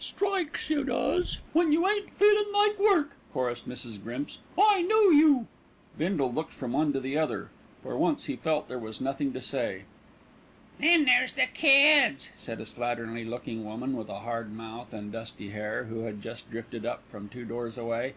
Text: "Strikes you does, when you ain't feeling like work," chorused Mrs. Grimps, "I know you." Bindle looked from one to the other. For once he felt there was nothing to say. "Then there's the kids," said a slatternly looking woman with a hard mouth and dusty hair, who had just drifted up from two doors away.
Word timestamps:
"Strikes 0.00 0.68
you 0.68 0.84
does, 0.84 1.38
when 1.54 1.72
you 1.72 1.88
ain't 1.88 2.10
feeling 2.10 2.52
like 2.52 2.78
work," 2.78 3.12
chorused 3.32 3.64
Mrs. 3.66 3.96
Grimps, 4.02 4.38
"I 4.60 4.82
know 4.82 5.08
you." 5.08 5.46
Bindle 5.96 6.30
looked 6.30 6.52
from 6.52 6.74
one 6.74 6.92
to 6.92 7.00
the 7.00 7.16
other. 7.16 7.48
For 7.82 7.96
once 7.96 8.26
he 8.26 8.36
felt 8.36 8.68
there 8.68 8.78
was 8.78 9.00
nothing 9.00 9.32
to 9.32 9.40
say. 9.40 9.84
"Then 10.78 11.06
there's 11.06 11.32
the 11.32 11.46
kids," 11.46 12.30
said 12.36 12.60
a 12.60 12.66
slatternly 12.66 13.24
looking 13.26 13.64
woman 13.64 13.96
with 13.96 14.10
a 14.10 14.20
hard 14.20 14.52
mouth 14.52 14.92
and 14.92 15.10
dusty 15.10 15.48
hair, 15.52 15.84
who 15.84 16.00
had 16.00 16.20
just 16.20 16.50
drifted 16.50 16.84
up 16.84 17.02
from 17.10 17.30
two 17.30 17.46
doors 17.46 17.78
away. 17.78 18.12